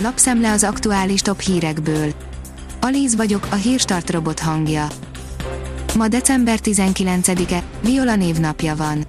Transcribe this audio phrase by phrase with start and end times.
[0.00, 2.12] lapszemle az aktuális top hírekből.
[2.80, 4.86] Alíz vagyok, a hírstart robot hangja.
[5.96, 9.04] Ma december 19-e, Viola névnapja van.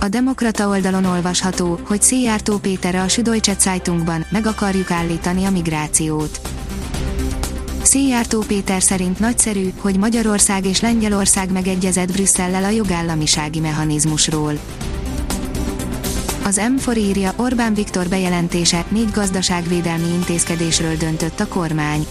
[0.00, 6.40] A Demokrata oldalon olvasható, hogy Szijjártó Péter a Süddeutsche Zeitungban meg akarjuk állítani a migrációt.
[7.82, 14.58] Szijjártó Péter szerint nagyszerű, hogy Magyarország és Lengyelország megegyezett Brüsszellel a jogállamisági mechanizmusról.
[16.44, 22.06] Az M4 írja Orbán Viktor bejelentése, négy gazdaságvédelmi intézkedésről döntött a kormány.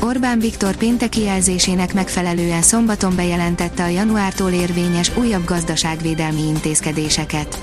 [0.00, 7.62] Orbán Viktor pénteki jelzésének megfelelően szombaton bejelentette a januártól érvényes újabb gazdaságvédelmi intézkedéseket.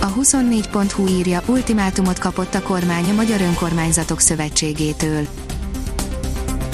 [0.00, 5.26] A 24.hu írja, ultimátumot kapott a kormány a Magyar Önkormányzatok Szövetségétől.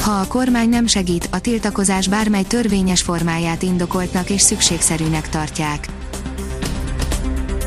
[0.02, 5.95] Ha a kormány nem segít, a tiltakozás bármely törvényes formáját indokoltnak és szükségszerűnek tartják.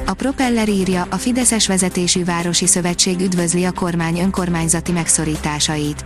[0.09, 6.05] A Propeller írja, a Fideszes vezetésű Városi Szövetség üdvözli a kormány önkormányzati megszorításait.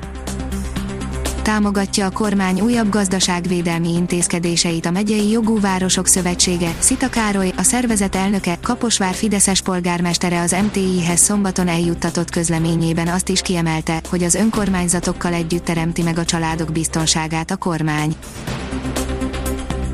[1.41, 8.15] Támogatja a kormány újabb gazdaságvédelmi intézkedéseit a Megyei Jogú Városok Szövetsége, Szita Károly, a szervezet
[8.15, 15.33] elnöke, Kaposvár Fideszes polgármestere az MTI-hez szombaton eljuttatott közleményében azt is kiemelte, hogy az önkormányzatokkal
[15.33, 18.15] együtt teremti meg a családok biztonságát a kormány.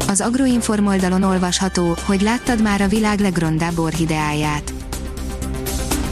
[0.10, 4.74] Az Agroinform oldalon olvasható, hogy láttad már a világ legrondább orhideáját.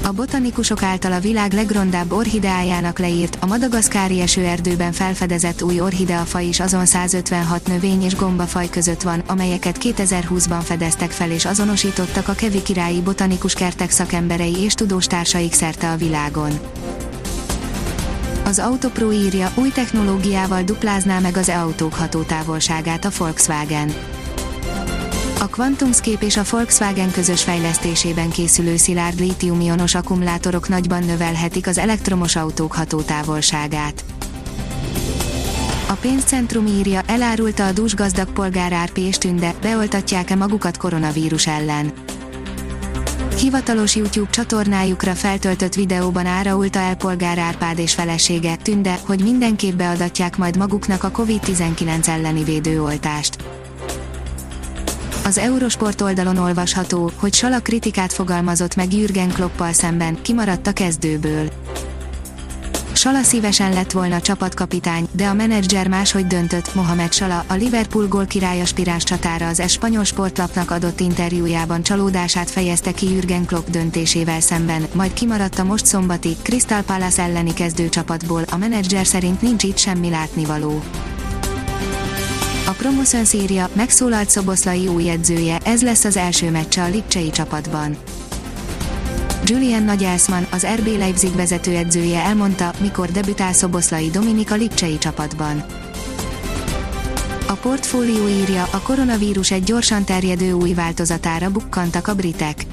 [0.04, 6.60] A botanikusok által a világ legrondább orhideájának leírt, a madagaszkári esőerdőben felfedezett új orhideafaj is
[6.60, 12.62] azon 156 növény és gombafaj között van, amelyeket 2020-ban fedeztek fel és azonosítottak a Kevi
[13.04, 16.52] botanikus kertek szakemberei és tudóstársaik szerte a világon.
[18.48, 23.94] Az Autopro írja, új technológiával duplázná meg az e-autók hatótávolságát a Volkswagen.
[25.40, 32.36] A QuantumScape és a Volkswagen közös fejlesztésében készülő szilárd lítium-ionos akkumulátorok nagyban növelhetik az elektromos
[32.36, 34.04] autók hatótávolságát.
[35.88, 41.94] A pénzcentrum írja, elárulta a dúsgazdag polgár Árpi és Tünde, beoltatják-e magukat koronavírus ellen.
[43.40, 50.38] Hivatalos YouTube csatornájukra feltöltött videóban áraulta el polgár Árpád és felesége, Tünde, hogy mindenképp beadatják
[50.38, 53.36] majd maguknak a COVID-19 elleni védőoltást.
[55.26, 61.50] Az Eurosport oldalon olvasható, hogy Salak kritikát fogalmazott meg Jürgen Kloppal szemben, kimaradt a kezdőből.
[63.08, 66.76] Sala szívesen lett volna csapatkapitány, de a menedzser máshogy döntött.
[66.76, 73.14] Mohamed Sala, a Liverpool gólkirály aspiráns csatára az espanyol sportlapnak adott interjújában csalódását fejezte ki
[73.14, 79.06] Jürgen Klopp döntésével szemben, majd kimaradt a most szombati Crystal Palace elleni kezdőcsapatból, a menedzser
[79.06, 80.84] szerint nincs itt semmi látnivaló.
[82.66, 87.98] A Promoszön szírja, megszólalt Szoboszlai új edzője, ez lesz az első meccse a Lipcsei csapatban.
[89.50, 95.64] Julian Nagyelszman, az RB Leipzig vezetőedzője elmondta, mikor debütál Szoboszlai Dominika Lipcsei csapatban.
[97.48, 102.66] A portfólió írja, a koronavírus egy gyorsan terjedő új változatára bukkantak a britek.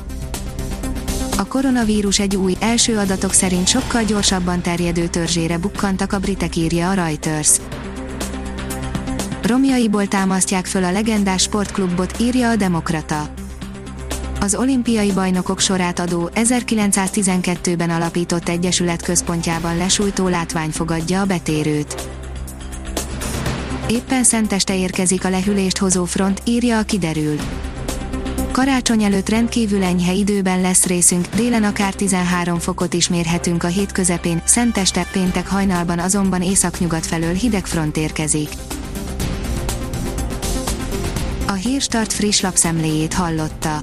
[1.39, 6.91] A koronavírus egy új, első adatok szerint sokkal gyorsabban terjedő törzsére bukkantak a britek írja
[6.91, 7.57] a Reuters.
[9.43, 13.29] Romjaiból támasztják föl a legendás sportklubot, írja a Demokrata
[14.45, 22.09] az olimpiai bajnokok sorát adó 1912-ben alapított egyesület központjában lesújtó látvány fogadja a betérőt.
[23.89, 27.37] Éppen szenteste érkezik a lehűlést hozó front, írja a kiderül.
[28.51, 33.93] Karácsony előtt rendkívül enyhe időben lesz részünk, délen akár 13 fokot is mérhetünk a hét
[33.93, 38.49] közepén, szenteste, péntek hajnalban azonban északnyugat felől hideg front érkezik.
[41.47, 43.83] A Hírstart friss lapszemléjét hallotta.